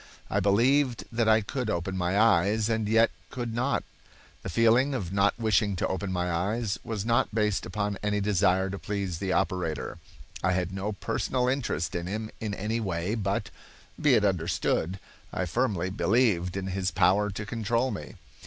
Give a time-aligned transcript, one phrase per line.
[0.31, 3.83] I believed that I could open my eyes, and yet could not.
[4.41, 8.71] The feeling of not wishing to open my eyes was not based upon any desire
[8.71, 9.99] to please the operator.
[10.43, 13.51] I had no personal interest in him in any way, but,
[14.01, 14.99] be it understood,
[15.31, 18.15] I firmly believed in his power to control me.